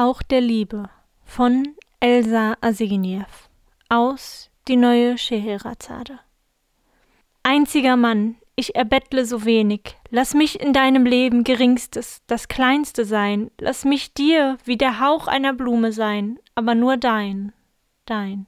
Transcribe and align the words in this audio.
Hauch 0.00 0.22
der 0.22 0.40
Liebe 0.40 0.88
von 1.26 1.76
Elsa 2.00 2.56
Asegeniew 2.62 3.26
aus 3.90 4.50
Die 4.66 4.76
neue 4.76 5.18
Scheherazade. 5.18 6.20
Einziger 7.42 7.98
Mann, 7.98 8.36
ich 8.56 8.76
erbettle 8.76 9.26
so 9.26 9.44
wenig, 9.44 9.98
lass 10.08 10.32
mich 10.32 10.58
in 10.58 10.72
deinem 10.72 11.04
Leben 11.04 11.44
geringstes, 11.44 12.22
das 12.26 12.48
kleinste 12.48 13.04
sein, 13.04 13.50
lass 13.60 13.84
mich 13.84 14.14
dir 14.14 14.56
wie 14.64 14.78
der 14.78 15.00
Hauch 15.00 15.26
einer 15.26 15.52
Blume 15.52 15.92
sein, 15.92 16.38
aber 16.54 16.74
nur 16.74 16.96
dein, 16.96 17.52
dein. 18.06 18.46